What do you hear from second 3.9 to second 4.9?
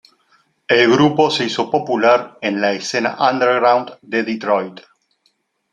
de Detroit.